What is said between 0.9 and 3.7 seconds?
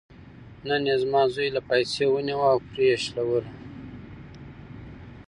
زما زوی له پایڅې ونیوه او پرې یې شلوله.